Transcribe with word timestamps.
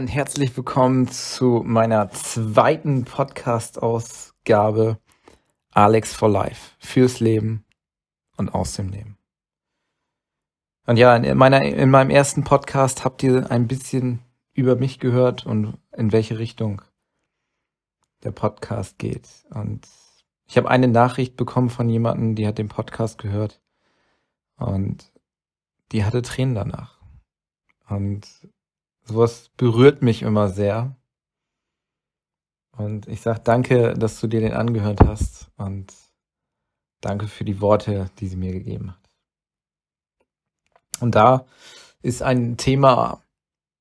Und 0.00 0.08
herzlich 0.08 0.56
willkommen 0.56 1.08
zu 1.08 1.62
meiner 1.62 2.10
zweiten 2.10 3.04
Podcast-Ausgabe 3.04 4.98
Alex 5.72 6.14
for 6.14 6.30
Life. 6.30 6.74
Fürs 6.78 7.20
Leben 7.20 7.66
und 8.38 8.48
aus 8.48 8.72
dem 8.72 8.88
Leben. 8.88 9.18
Und 10.86 10.96
ja, 10.96 11.14
in, 11.14 11.36
meiner, 11.36 11.60
in 11.60 11.90
meinem 11.90 12.08
ersten 12.08 12.44
Podcast 12.44 13.04
habt 13.04 13.22
ihr 13.22 13.50
ein 13.50 13.68
bisschen 13.68 14.20
über 14.54 14.74
mich 14.74 15.00
gehört 15.00 15.44
und 15.44 15.76
in 15.94 16.12
welche 16.12 16.38
Richtung 16.38 16.80
der 18.22 18.30
Podcast 18.32 18.98
geht. 18.98 19.28
Und 19.50 19.86
ich 20.46 20.56
habe 20.56 20.70
eine 20.70 20.88
Nachricht 20.88 21.36
bekommen 21.36 21.68
von 21.68 21.90
jemandem, 21.90 22.36
die 22.36 22.46
hat 22.46 22.56
den 22.56 22.68
Podcast 22.68 23.18
gehört 23.18 23.60
und 24.56 25.12
die 25.92 26.06
hatte 26.06 26.22
Tränen 26.22 26.54
danach. 26.54 26.98
Und 27.86 28.26
sowas 29.10 29.50
berührt 29.56 30.02
mich 30.02 30.22
immer 30.22 30.48
sehr. 30.48 30.96
Und 32.76 33.08
ich 33.08 33.20
sage 33.20 33.40
danke, 33.42 33.94
dass 33.94 34.20
du 34.20 34.26
dir 34.28 34.40
den 34.40 34.52
angehört 34.52 35.00
hast 35.00 35.50
und 35.56 35.92
danke 37.00 37.26
für 37.26 37.44
die 37.44 37.60
Worte, 37.60 38.10
die 38.18 38.28
sie 38.28 38.36
mir 38.36 38.52
gegeben 38.52 38.92
hat. 38.92 39.10
Und 41.00 41.14
da 41.14 41.46
ist 42.02 42.22
ein 42.22 42.56
Thema 42.56 43.22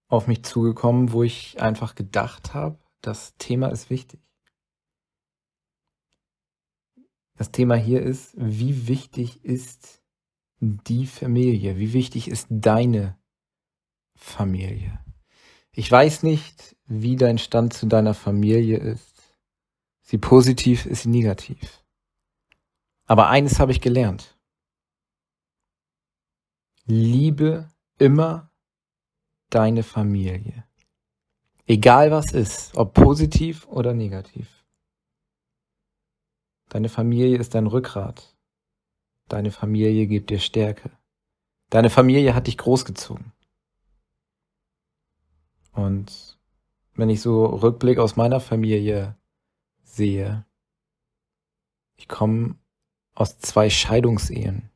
auf 0.08 0.28
mich 0.28 0.44
zugekommen, 0.44 1.12
wo 1.12 1.24
ich 1.24 1.62
einfach 1.62 1.96
gedacht 1.96 2.54
habe, 2.54 2.80
das 3.02 3.38
Thema 3.38 3.68
ist 3.68 3.90
wichtig. 3.90 4.20
Das 7.38 7.52
Thema 7.52 7.76
hier 7.76 8.02
ist, 8.02 8.34
wie 8.36 8.88
wichtig 8.88 9.46
ist 9.46 10.04
die 10.60 11.06
Familie? 11.06 11.78
Wie 11.78 11.94
wichtig 11.94 12.28
ist 12.28 12.48
deine 12.50 13.18
Familie? 14.16 15.00
Ich 15.72 15.92
weiß 15.92 16.24
nicht, 16.24 16.76
wie 16.86 17.16
dein 17.16 17.38
Stand 17.38 17.74
zu 17.74 17.86
deiner 17.86 18.14
Familie 18.14 18.78
ist. 18.78 19.38
Sie 20.02 20.18
positiv, 20.18 20.86
ist 20.86 21.04
sie 21.04 21.10
negativ. 21.10 21.84
Aber 23.06 23.30
eines 23.30 23.60
habe 23.60 23.72
ich 23.72 23.82
gelernt. 23.82 24.38
Liebe 26.86 27.70
immer 28.00 28.52
deine 29.50 29.84
Familie. 29.84 30.64
Egal 31.68 32.10
was 32.10 32.32
ist, 32.32 32.76
ob 32.76 32.96
positiv 32.96 33.68
oder 33.68 33.94
negativ. 33.94 34.66
Deine 36.70 36.90
Familie 36.90 37.38
ist 37.38 37.54
dein 37.54 37.68
Rückgrat. 37.68 38.36
Deine 39.28 39.52
Familie 39.52 40.08
gibt 40.08 40.32
dir 40.32 40.40
Stärke. 40.40 40.90
Deine 41.70 41.92
Familie 41.92 42.34
hat 42.34 42.48
dich 42.48 42.58
großgezogen. 42.58 43.32
Und 45.86 46.38
wenn 46.96 47.10
ich 47.10 47.22
so 47.22 47.46
Rückblick 47.46 48.00
aus 48.00 48.16
meiner 48.16 48.40
Familie 48.40 49.16
sehe, 49.84 50.46
ich 51.96 52.08
komme 52.08 52.56
aus 53.16 53.40
zwei 53.40 53.70
Scheidungsehen. 53.70 54.70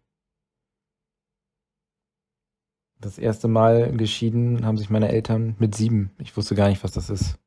Das 2.99 3.17
erste 3.17 3.47
Mal 3.47 3.91
geschieden 3.97 4.65
haben 4.65 4.77
sich 4.77 4.89
meine 4.89 5.09
Eltern 5.09 5.55
mit 5.59 5.75
sieben. 5.75 6.11
Ich 6.19 6.35
wusste 6.37 6.55
gar 6.55 6.69
nicht, 6.69 6.83
was 6.83 6.91
das 6.93 7.09
ist. 7.09 7.37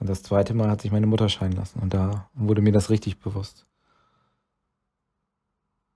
Und 0.00 0.08
das 0.08 0.24
zweite 0.24 0.54
Mal 0.54 0.70
hat 0.70 0.80
sich 0.80 0.90
meine 0.90 1.06
Mutter 1.06 1.28
scheiden 1.28 1.56
lassen. 1.56 1.78
Und 1.78 1.94
da 1.94 2.28
wurde 2.34 2.62
mir 2.62 2.72
das 2.72 2.90
richtig 2.90 3.20
bewusst. 3.20 3.66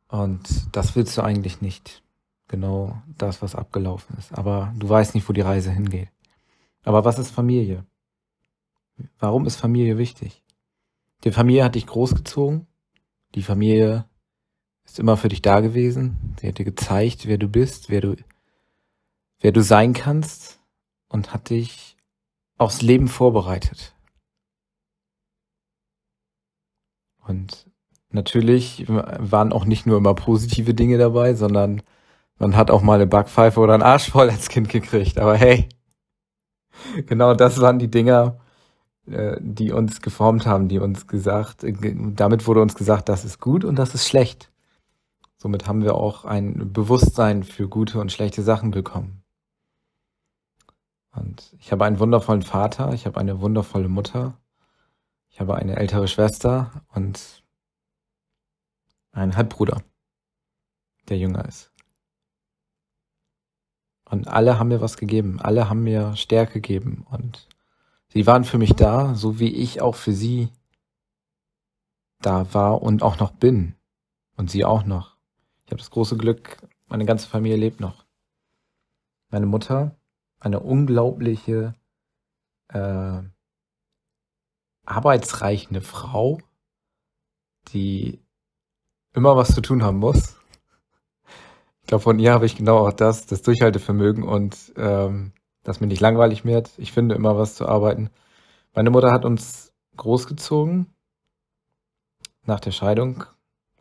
Und 0.08 0.46
das 0.70 0.94
willst 0.94 1.18
du 1.18 1.22
eigentlich 1.22 1.60
nicht 1.60 2.04
genau 2.48 3.02
das, 3.18 3.42
was 3.42 3.54
abgelaufen 3.54 4.16
ist. 4.18 4.32
Aber 4.36 4.72
du 4.76 4.88
weißt 4.88 5.14
nicht, 5.14 5.28
wo 5.28 5.32
die 5.32 5.40
Reise 5.40 5.70
hingeht. 5.70 6.08
Aber 6.84 7.04
was 7.04 7.18
ist 7.18 7.30
Familie? 7.30 7.84
Warum 9.18 9.46
ist 9.46 9.56
Familie 9.56 9.98
wichtig? 9.98 10.42
Die 11.24 11.32
Familie 11.32 11.64
hat 11.64 11.74
dich 11.74 11.86
großgezogen. 11.86 12.66
Die 13.34 13.42
Familie 13.42 14.06
ist 14.84 14.98
immer 14.98 15.16
für 15.16 15.28
dich 15.28 15.42
da 15.42 15.60
gewesen. 15.60 16.36
Sie 16.40 16.48
hat 16.48 16.58
dir 16.58 16.64
gezeigt, 16.64 17.26
wer 17.26 17.38
du 17.38 17.48
bist, 17.48 17.90
wer 17.90 18.00
du, 18.00 18.16
wer 19.40 19.52
du 19.52 19.62
sein 19.62 19.92
kannst 19.92 20.60
und 21.08 21.32
hat 21.34 21.50
dich 21.50 21.96
aufs 22.56 22.82
Leben 22.82 23.08
vorbereitet. 23.08 23.94
Und 27.26 27.66
natürlich 28.10 28.84
waren 28.88 29.52
auch 29.52 29.64
nicht 29.64 29.86
nur 29.86 29.98
immer 29.98 30.14
positive 30.14 30.74
Dinge 30.74 30.96
dabei, 30.96 31.34
sondern 31.34 31.82
man 32.38 32.56
hat 32.56 32.70
auch 32.70 32.82
mal 32.82 32.94
eine 32.94 33.06
Backpfeife 33.06 33.60
oder 33.60 33.74
einen 33.74 33.82
Arsch 33.82 34.10
voll 34.10 34.30
als 34.30 34.48
Kind 34.48 34.68
gekriegt. 34.68 35.18
Aber 35.18 35.36
hey, 35.36 35.68
genau 37.06 37.34
das 37.34 37.60
waren 37.60 37.78
die 37.78 37.90
Dinger, 37.90 38.38
äh, 39.06 39.36
die 39.40 39.72
uns 39.72 40.02
geformt 40.02 40.46
haben, 40.46 40.68
die 40.68 40.78
uns 40.78 41.06
gesagt, 41.06 41.64
äh, 41.64 41.74
damit 42.14 42.46
wurde 42.46 42.62
uns 42.62 42.74
gesagt, 42.74 43.08
das 43.08 43.24
ist 43.24 43.40
gut 43.40 43.64
und 43.64 43.76
das 43.76 43.94
ist 43.94 44.06
schlecht. 44.08 44.50
Somit 45.38 45.68
haben 45.68 45.82
wir 45.82 45.94
auch 45.94 46.24
ein 46.24 46.72
Bewusstsein 46.72 47.42
für 47.42 47.68
gute 47.68 48.00
und 48.00 48.10
schlechte 48.10 48.42
Sachen 48.42 48.70
bekommen. 48.70 49.22
Und 51.12 51.54
ich 51.58 51.72
habe 51.72 51.84
einen 51.84 51.98
wundervollen 51.98 52.42
Vater, 52.42 52.92
ich 52.92 53.06
habe 53.06 53.18
eine 53.18 53.40
wundervolle 53.40 53.88
Mutter, 53.88 54.38
ich 55.30 55.40
habe 55.40 55.54
eine 55.54 55.76
ältere 55.76 56.08
Schwester 56.08 56.82
und 56.94 57.42
einen 59.12 59.36
Halbbruder, 59.36 59.82
der 61.08 61.16
jünger 61.18 61.46
ist. 61.46 61.75
Und 64.08 64.28
alle 64.28 64.58
haben 64.58 64.68
mir 64.68 64.80
was 64.80 64.96
gegeben. 64.96 65.40
Alle 65.40 65.68
haben 65.68 65.82
mir 65.82 66.14
Stärke 66.16 66.54
gegeben. 66.54 67.04
Und 67.10 67.48
sie 68.08 68.26
waren 68.26 68.44
für 68.44 68.58
mich 68.58 68.74
da, 68.74 69.14
so 69.14 69.40
wie 69.40 69.52
ich 69.54 69.80
auch 69.82 69.96
für 69.96 70.12
sie 70.12 70.48
da 72.20 72.52
war 72.54 72.82
und 72.82 73.02
auch 73.02 73.18
noch 73.18 73.32
bin. 73.32 73.74
Und 74.36 74.50
sie 74.50 74.64
auch 74.64 74.84
noch. 74.84 75.16
Ich 75.64 75.72
habe 75.72 75.78
das 75.78 75.90
große 75.90 76.16
Glück, 76.16 76.58
meine 76.86 77.04
ganze 77.04 77.28
Familie 77.28 77.56
lebt 77.56 77.80
noch. 77.80 78.04
Meine 79.30 79.46
Mutter, 79.46 79.96
eine 80.38 80.60
unglaubliche, 80.60 81.74
äh, 82.68 83.22
arbeitsreichende 84.84 85.80
Frau, 85.80 86.38
die 87.72 88.20
immer 89.14 89.36
was 89.36 89.52
zu 89.52 89.60
tun 89.60 89.82
haben 89.82 89.98
muss 89.98 90.36
ich 91.86 91.88
glaube, 91.88 92.02
von 92.02 92.18
ihr 92.18 92.32
habe 92.32 92.46
ich 92.46 92.56
genau 92.56 92.78
auch 92.84 92.92
das, 92.92 93.26
das 93.26 93.42
Durchhaltevermögen 93.42 94.24
und 94.24 94.72
ähm, 94.76 95.30
dass 95.62 95.78
mir 95.78 95.86
nicht 95.86 96.00
langweilig 96.00 96.44
wird. 96.44 96.72
Ich 96.78 96.90
finde 96.90 97.14
immer 97.14 97.38
was 97.38 97.54
zu 97.54 97.68
arbeiten. 97.68 98.10
Meine 98.74 98.90
Mutter 98.90 99.12
hat 99.12 99.24
uns 99.24 99.72
großgezogen 99.96 100.86
nach 102.44 102.58
der 102.58 102.72
Scheidung 102.72 103.22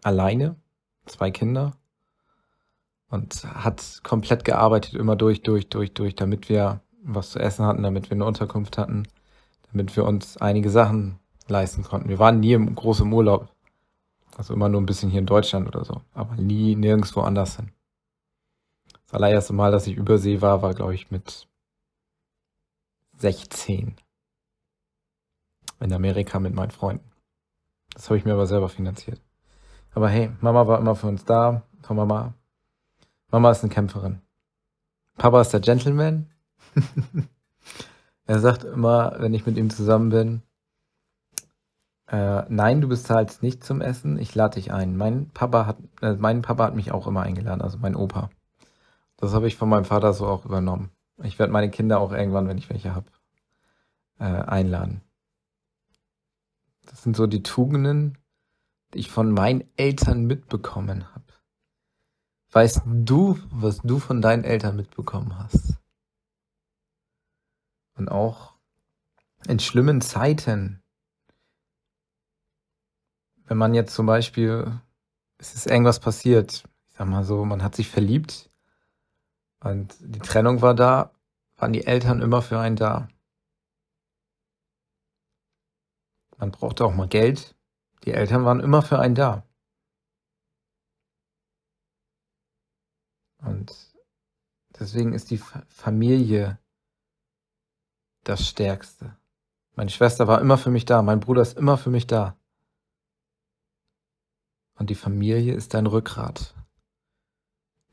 alleine, 0.03 0.55
zwei 1.07 1.31
Kinder 1.31 1.71
und 3.09 3.43
hat 3.43 4.01
komplett 4.03 4.45
gearbeitet, 4.45 4.93
immer 4.93 5.15
durch, 5.15 5.41
durch, 5.41 5.67
durch, 5.69 5.91
durch, 5.95 6.13
damit 6.13 6.47
wir 6.47 6.81
was 7.01 7.31
zu 7.31 7.39
essen 7.39 7.65
hatten, 7.65 7.81
damit 7.81 8.11
wir 8.11 8.17
eine 8.17 8.25
Unterkunft 8.25 8.77
hatten, 8.77 9.07
damit 9.71 9.95
wir 9.95 10.05
uns 10.05 10.37
einige 10.37 10.69
Sachen 10.69 11.17
leisten 11.47 11.81
konnten. 11.81 12.09
Wir 12.09 12.19
waren 12.19 12.39
nie 12.39 12.53
im 12.53 12.75
großen 12.75 13.11
Urlaub, 13.11 13.49
also 14.37 14.53
immer 14.53 14.69
nur 14.69 14.79
ein 14.79 14.85
bisschen 14.85 15.09
hier 15.09 15.21
in 15.21 15.25
Deutschland 15.25 15.67
oder 15.67 15.83
so, 15.83 16.01
aber 16.13 16.35
nie 16.35 16.75
nirgendwo 16.75 17.21
anders 17.21 17.55
hin. 17.55 17.71
Das 19.05 19.15
allererste 19.15 19.53
Mal, 19.53 19.71
dass 19.71 19.87
ich 19.87 19.95
übersee 19.95 20.41
war, 20.41 20.61
war, 20.61 20.73
glaube 20.73 20.95
ich, 20.95 21.11
mit 21.11 21.47
16. 23.17 23.95
In 25.79 25.93
Amerika 25.93 26.39
mit 26.39 26.53
meinen 26.53 26.71
Freunden. 26.71 27.11
Das 27.93 28.09
habe 28.09 28.17
ich 28.17 28.25
mir 28.25 28.33
aber 28.33 28.47
selber 28.47 28.69
finanziert. 28.69 29.21
Aber 29.93 30.09
hey, 30.09 30.31
Mama 30.41 30.67
war 30.67 30.79
immer 30.79 30.95
für 30.95 31.07
uns 31.07 31.23
da. 31.25 31.63
Von 31.81 31.97
Mama. 31.97 32.33
Mama 33.31 33.51
ist 33.51 33.63
eine 33.63 33.73
Kämpferin. 33.73 34.21
Papa 35.17 35.41
ist 35.41 35.51
der 35.51 35.61
Gentleman. 35.61 36.29
er 38.25 38.39
sagt 38.39 38.63
immer, 38.63 39.15
wenn 39.19 39.33
ich 39.33 39.45
mit 39.45 39.57
ihm 39.57 39.69
zusammen 39.69 40.09
bin, 40.09 40.41
äh, 42.07 42.43
nein, 42.49 42.81
du 42.81 42.87
bezahlst 42.87 43.41
nicht 43.41 43.63
zum 43.63 43.81
Essen, 43.81 44.19
ich 44.19 44.35
lade 44.35 44.55
dich 44.55 44.71
ein. 44.71 44.97
Mein 44.97 45.29
Papa 45.29 45.65
hat, 45.65 45.77
äh, 46.01 46.13
mein 46.13 46.41
Papa 46.41 46.65
hat 46.65 46.75
mich 46.75 46.91
auch 46.91 47.07
immer 47.07 47.23
eingeladen, 47.23 47.61
also 47.61 47.77
mein 47.77 47.95
Opa. 47.95 48.29
Das 49.17 49.33
habe 49.33 49.47
ich 49.47 49.55
von 49.55 49.69
meinem 49.69 49.85
Vater 49.85 50.13
so 50.13 50.27
auch 50.27 50.45
übernommen. 50.45 50.91
Ich 51.23 51.39
werde 51.39 51.53
meine 51.53 51.71
Kinder 51.71 51.99
auch 51.99 52.11
irgendwann, 52.11 52.47
wenn 52.47 52.57
ich 52.57 52.69
welche 52.69 52.93
habe, 52.93 53.09
äh, 54.19 54.25
einladen. 54.25 55.01
Das 56.85 57.03
sind 57.03 57.15
so 57.15 57.25
die 57.25 57.43
Tugenden, 57.43 58.17
die 58.93 58.99
ich 58.99 59.09
von 59.09 59.31
meinen 59.31 59.63
Eltern 59.77 60.25
mitbekommen 60.25 61.13
habe. 61.13 61.23
Weißt 62.51 62.81
du, 62.85 63.39
was 63.49 63.79
du 63.79 63.99
von 63.99 64.21
deinen 64.21 64.43
Eltern 64.43 64.75
mitbekommen 64.75 65.37
hast? 65.37 65.77
Und 67.97 68.09
auch 68.09 68.53
in 69.47 69.59
schlimmen 69.59 70.01
Zeiten, 70.01 70.81
wenn 73.45 73.57
man 73.57 73.73
jetzt 73.73 73.93
zum 73.93 74.05
Beispiel, 74.05 74.79
es 75.37 75.53
ist 75.53 75.67
irgendwas 75.67 75.99
passiert, 75.99 76.63
ich 76.89 76.95
sag 76.95 77.07
mal 77.07 77.23
so, 77.23 77.45
man 77.45 77.63
hat 77.63 77.75
sich 77.75 77.89
verliebt 77.89 78.49
und 79.65 79.97
die 79.99 80.19
Trennung 80.19 80.61
war 80.61 80.75
da. 80.75 81.11
waren 81.57 81.73
die 81.73 81.87
Eltern 81.87 82.21
immer 82.21 82.41
für 82.43 82.59
einen 82.59 82.75
da. 82.75 83.07
Man 86.37 86.51
brauchte 86.51 86.85
auch 86.85 86.93
mal 86.93 87.07
Geld. 87.07 87.55
Die 88.03 88.11
Eltern 88.11 88.45
waren 88.45 88.59
immer 88.59 88.83
für 88.83 88.99
einen 88.99 89.15
da. 89.15 89.43
Und 93.39 93.73
deswegen 94.79 95.13
ist 95.13 95.31
die 95.31 95.41
Familie 95.69 96.59
das 98.23 98.47
Stärkste. 98.47 99.17
Meine 99.75 99.89
Schwester 99.89 100.27
war 100.27 100.41
immer 100.41 100.59
für 100.59 100.69
mich 100.69 100.85
da, 100.85 101.01
mein 101.01 101.19
Bruder 101.19 101.41
ist 101.41 101.57
immer 101.57 101.77
für 101.77 101.89
mich 101.89 102.05
da. 102.05 102.37
Und 104.77 104.91
die 104.91 104.95
Familie 104.95 105.55
ist 105.55 105.73
dein 105.73 105.87
Rückgrat. 105.87 106.53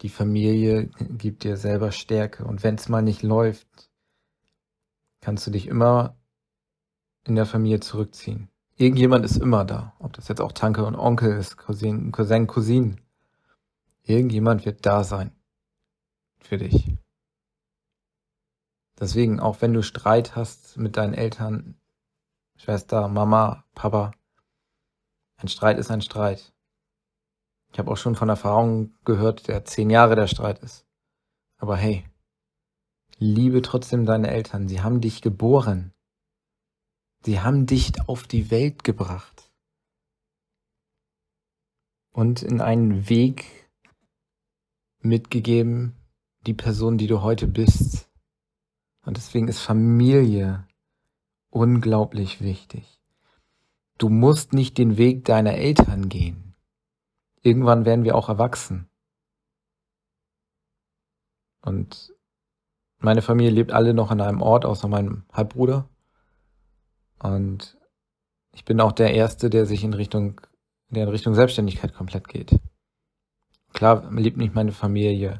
Die 0.03 0.09
Familie 0.09 0.89
gibt 0.99 1.45
dir 1.45 1.57
selber 1.57 1.93
Stärke. 1.93 2.45
Und 2.45 2.65
wenn 2.65 2.75
es 2.75 2.89
mal 2.89 3.03
nicht 3.03 3.23
läuft, 3.23 3.91
kannst 5.21 5.47
du 5.47 5.53
dich 5.53 5.69
immer 5.69 6.17
in 7.25 7.37
der 7.37 7.47
Familie 7.47 7.79
zurückziehen. 7.79 8.49
Irgendjemand 8.77 9.25
ist 9.25 9.37
immer 9.37 9.65
da. 9.65 9.95
Ob 10.01 10.13
das 10.13 10.27
jetzt 10.27 10.41
auch 10.41 10.51
Tanke 10.51 10.85
und 10.85 10.97
Onkel 10.97 11.37
ist, 11.37 11.57
Cousin, 11.57 12.11
Cousin, 12.11 12.49
Cousin. 12.49 13.01
Irgendjemand 14.03 14.67
wird 14.67 14.85
da 14.85 15.05
sein. 15.05 15.31
Für 16.41 16.59
dich. 16.59 16.97
Deswegen, 18.99 19.39
auch 19.39 19.63
wenn 19.63 19.73
du 19.73 19.83
Streit 19.83 20.35
hast 20.35 20.77
mit 20.77 20.97
deinen 20.97 21.15
Eltern, 21.15 21.77
Schwester, 22.57 23.07
Mama, 23.07 23.65
Papa, 23.75 24.11
ein 25.37 25.49
Streit 25.49 25.79
ist 25.79 25.91
ein 25.93 26.03
Streit. 26.03 26.53
Ich 27.73 27.79
habe 27.79 27.91
auch 27.91 27.97
schon 27.97 28.15
von 28.15 28.29
Erfahrungen 28.29 28.95
gehört, 29.05 29.49
der 29.49 29.65
zehn 29.65 29.89
Jahre 29.89 30.15
der 30.15 30.27
Streit 30.27 30.59
ist. 30.59 30.87
Aber 31.57 31.77
hey, 31.77 32.05
liebe 33.19 33.63
trotzdem 33.63 34.05
deine 34.05 34.31
Eltern. 34.31 34.69
Sie 34.69 34.83
haben 34.83 35.01
dich 35.01 35.23
geboren. 35.23 35.93
Sie 37.25 37.41
haben 37.41 37.67
dich 37.67 37.93
auf 38.09 38.25
die 38.25 38.51
Welt 38.51 38.85
gebracht. 38.85 39.51
Und 42.13 42.43
in 42.43 42.61
einen 42.61 43.09
Weg 43.09 43.71
mitgegeben, 45.01 45.97
die 46.47 46.55
Person, 46.55 46.99
die 46.99 47.07
du 47.07 47.23
heute 47.23 47.47
bist. 47.47 48.11
Und 49.07 49.17
deswegen 49.17 49.49
ist 49.49 49.61
Familie 49.61 50.67
unglaublich 51.51 52.43
wichtig. 52.43 53.01
Du 53.97 54.11
musst 54.11 54.53
nicht 54.53 54.77
den 54.77 54.99
Weg 54.99 55.25
deiner 55.25 55.55
Eltern 55.55 56.09
gehen. 56.11 56.52
Irgendwann 57.43 57.85
werden 57.85 58.05
wir 58.05 58.15
auch 58.15 58.29
erwachsen. 58.29 58.89
Und 61.61 62.13
meine 62.99 63.23
Familie 63.23 63.53
lebt 63.53 63.73
alle 63.73 63.95
noch 63.95 64.11
an 64.11 64.21
einem 64.21 64.43
Ort, 64.43 64.65
außer 64.65 64.89
meinem 64.89 65.25
Halbbruder. 65.33 65.89
Und 67.19 67.77
ich 68.53 68.65
bin 68.65 68.81
auch 68.81 68.93
der 68.93 69.15
Erste, 69.15 69.51
der 69.51 69.67
sich 69.67 69.85
in 69.85 69.95
Richtung, 69.95 70.41
der 70.89 71.05
in 71.05 71.09
Richtung 71.09 71.35
Selbstständigkeit 71.35 71.95
komplett 71.95 72.29
geht. 72.29 72.59
Klar 73.73 74.11
liebt 74.13 74.37
mich 74.37 74.55
meine 74.55 74.73
Familie 74.73 75.39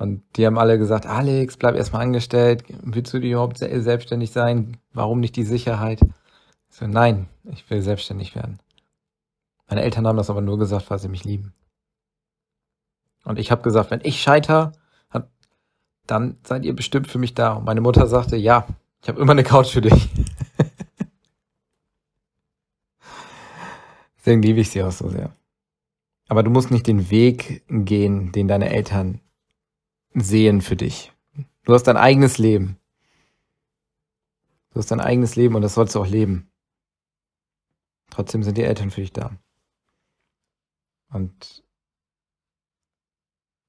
und 0.00 0.22
die 0.36 0.46
haben 0.46 0.58
alle 0.58 0.78
gesagt, 0.78 1.04
Alex, 1.04 1.58
bleib 1.58 1.74
erstmal 1.74 2.02
angestellt. 2.02 2.64
Willst 2.82 3.12
du 3.12 3.18
überhaupt 3.18 3.58
selbstständig 3.58 4.30
sein? 4.30 4.78
Warum 4.94 5.20
nicht 5.20 5.36
die 5.36 5.44
Sicherheit? 5.44 6.00
Ich 6.70 6.76
so, 6.76 6.86
nein, 6.86 7.28
ich 7.44 7.68
will 7.68 7.82
selbstständig 7.82 8.34
werden. 8.34 8.60
Meine 9.70 9.82
Eltern 9.82 10.06
haben 10.06 10.18
das 10.18 10.28
aber 10.28 10.42
nur 10.42 10.58
gesagt, 10.58 10.90
weil 10.90 10.98
sie 10.98 11.08
mich 11.08 11.24
lieben. 11.24 11.54
Und 13.24 13.38
ich 13.38 13.50
habe 13.50 13.62
gesagt, 13.62 13.90
wenn 13.90 14.00
ich 14.02 14.20
scheiter, 14.20 14.72
dann 16.10 16.38
seid 16.42 16.64
ihr 16.64 16.74
bestimmt 16.74 17.06
für 17.06 17.18
mich 17.18 17.34
da. 17.34 17.52
Und 17.52 17.64
meine 17.64 17.80
Mutter 17.80 18.06
sagte, 18.08 18.36
ja, 18.36 18.66
ich 19.00 19.08
habe 19.08 19.20
immer 19.20 19.32
eine 19.32 19.44
Couch 19.44 19.68
für 19.68 19.80
dich. 19.80 20.08
Deswegen 24.18 24.42
liebe 24.42 24.60
ich 24.60 24.70
sie 24.70 24.82
auch 24.82 24.90
so 24.92 25.08
sehr. 25.08 25.34
Aber 26.28 26.42
du 26.42 26.50
musst 26.50 26.70
nicht 26.72 26.86
den 26.86 27.10
Weg 27.10 27.62
gehen, 27.68 28.32
den 28.32 28.48
deine 28.48 28.70
Eltern 28.70 29.20
sehen 30.14 30.60
für 30.60 30.76
dich. 30.76 31.12
Du 31.64 31.72
hast 31.74 31.84
dein 31.84 31.96
eigenes 31.96 32.38
Leben. 32.38 32.76
Du 34.72 34.80
hast 34.80 34.90
dein 34.90 35.00
eigenes 35.00 35.36
Leben 35.36 35.54
und 35.54 35.62
das 35.62 35.74
sollst 35.74 35.94
du 35.94 36.00
auch 36.00 36.06
leben. 36.06 36.50
Trotzdem 38.10 38.42
sind 38.42 38.58
die 38.58 38.64
Eltern 38.64 38.90
für 38.90 39.00
dich 39.00 39.12
da. 39.12 39.30
Und 41.12 41.64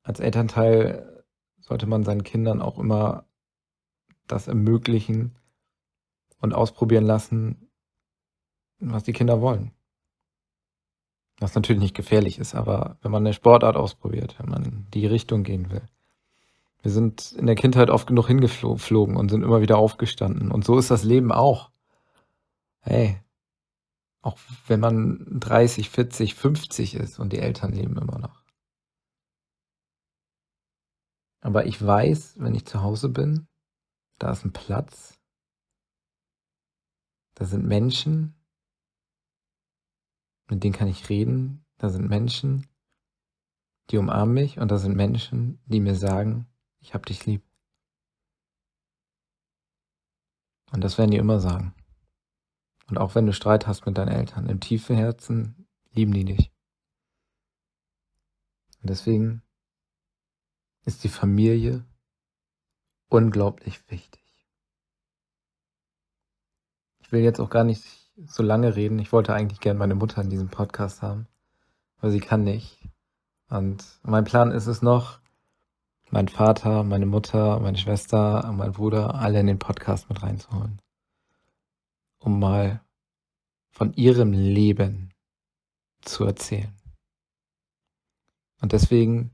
als 0.04 0.20
Elternteil 0.20 1.24
sollte 1.60 1.88
man 1.88 2.04
seinen 2.04 2.24
Kindern 2.24 2.62
auch 2.62 2.78
immer 2.78 3.26
das 4.28 4.48
ermöglichen 4.48 5.38
und 6.40 6.54
ausprobieren 6.54 7.06
lassen, 7.06 7.70
was 8.80 9.04
die 9.04 9.14
Kinder 9.14 9.42
wollen. 9.42 9.72
Was 11.40 11.56
natürlich 11.56 11.82
nicht 11.82 11.96
gefährlich 11.96 12.40
ist, 12.40 12.56
aber 12.56 12.98
wenn 13.02 13.12
man 13.12 13.26
eine 13.26 13.34
Sportart 13.34 13.76
ausprobiert, 13.76 14.36
wenn 14.40 14.50
man 14.50 14.88
die 14.94 15.08
Richtung 15.08 15.44
gehen 15.44 15.72
will, 15.72 15.82
wir 16.82 16.92
sind 16.92 17.32
in 17.34 17.46
der 17.46 17.56
Kindheit 17.56 17.90
oft 17.90 18.08
genug 18.08 18.28
hingeflogen 18.28 19.16
und 19.16 19.30
sind 19.30 19.44
immer 19.44 19.62
wieder 19.62 19.78
aufgestanden. 19.78 20.52
Und 20.52 20.66
so 20.66 20.78
ist 20.78 20.90
das 20.90 21.04
Leben 21.04 21.32
auch. 21.32 21.70
Hey, 22.80 23.22
auch 24.22 24.38
wenn 24.68 24.80
man 24.80 25.40
30, 25.40 25.90
40, 25.90 26.36
50 26.36 26.96
ist 26.96 27.20
und 27.20 27.34
die 27.34 27.40
Eltern 27.40 27.74
leben 27.74 27.98
immer 27.98 28.20
noch. 28.20 28.42
Aber 31.42 31.66
ich 31.66 31.84
weiß, 31.84 32.36
wenn 32.40 32.54
ich 32.54 32.66
zu 32.66 32.82
Hause 32.82 33.10
bin, 33.10 33.48
da 34.20 34.32
ist 34.32 34.46
ein 34.46 34.54
Platz, 34.54 35.20
da 37.34 37.46
sind 37.46 37.66
Menschen, 37.66 38.36
mit 40.48 40.64
denen 40.64 40.74
kann 40.74 40.88
ich 40.88 41.10
reden, 41.10 41.66
da 41.78 41.90
sind 41.90 42.08
Menschen, 42.08 42.68
die 43.90 43.98
umarmen 43.98 44.36
mich 44.36 44.60
und 44.60 44.70
da 44.70 44.78
sind 44.78 44.96
Menschen, 44.96 45.60
die 45.66 45.80
mir 45.80 45.96
sagen, 45.96 46.46
ich 46.80 46.94
hab 46.94 47.06
dich 47.08 47.26
lieb. 47.26 47.44
Und 50.72 50.82
das 50.82 50.98
werden 50.98 51.12
die 51.12 51.18
immer 51.18 51.40
sagen. 51.40 51.74
Und 52.92 52.98
auch 52.98 53.16
wenn 53.16 53.26
du 53.26 53.32
Streit 53.32 53.68
hast 53.68 53.86
mit 53.86 53.98
deinen 53.98 54.10
Eltern, 54.10 54.50
im 54.50 54.60
tiefen 54.60 54.98
Herzen 54.98 55.66
lieben 55.94 56.12
die 56.12 56.26
dich. 56.26 56.52
Und 58.82 58.90
deswegen 58.90 59.44
ist 60.84 61.06
die 61.06 61.10
Familie 61.10 61.86
unglaublich 63.08 63.90
wichtig. 63.90 64.22
Ich 67.00 67.14
will 67.14 67.22
jetzt 67.22 67.40
auch 67.40 67.50
gar 67.50 67.64
nicht 67.64 68.12
so 68.26 68.44
lange 68.44 68.76
reden. 68.76 69.00
Ich 69.00 69.14
wollte 69.14 69.34
eigentlich 69.34 69.62
gerne 69.62 69.80
meine 69.80 69.96
Mutter 69.96 70.22
in 70.22 70.30
diesem 70.30 70.50
Podcast 70.50 71.02
haben, 71.02 71.28
aber 72.00 72.12
sie 72.12 72.20
kann 72.20 72.44
nicht. 72.44 72.90
Und 73.48 73.86
mein 74.04 74.26
Plan 74.26 74.52
ist 74.52 74.68
es 74.68 74.82
noch, 74.82 75.22
mein 76.10 76.28
Vater, 76.28 76.84
meine 76.84 77.06
Mutter, 77.06 77.58
meine 77.62 77.78
Schwester, 77.78 78.52
mein 78.52 78.74
Bruder 78.74 79.16
alle 79.16 79.40
in 79.40 79.48
den 79.48 79.60
Podcast 79.60 80.10
mit 80.10 80.22
reinzuholen. 80.22 80.82
Um 82.22 82.40
mal 82.40 82.86
von 83.72 83.94
ihrem 83.94 84.32
Leben 84.32 85.12
zu 86.02 86.24
erzählen. 86.24 86.74
Und 88.62 88.74
deswegen 88.74 89.32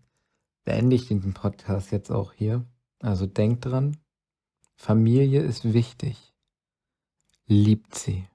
beende 0.63 0.95
ich 0.95 1.09
den 1.09 1.33
Podcast 1.33 1.91
jetzt 1.91 2.11
auch 2.11 2.31
hier. 2.31 2.65
Also 2.99 3.25
denkt 3.25 3.65
dran, 3.65 3.97
Familie 4.75 5.41
ist 5.41 5.73
wichtig. 5.73 6.33
Liebt 7.45 7.95
sie. 7.95 8.27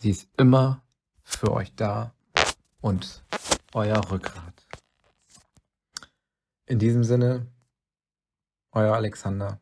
Sie 0.00 0.10
ist 0.10 0.28
immer 0.36 0.82
für 1.22 1.52
euch 1.52 1.74
da 1.74 2.14
und 2.80 3.24
euer 3.72 4.10
Rückgrat. 4.10 4.66
In 6.66 6.78
diesem 6.78 7.04
Sinne, 7.04 7.46
euer 8.72 8.94
Alexander, 8.94 9.60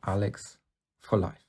Alex 0.00 0.58
for 0.98 1.18
Life. 1.18 1.47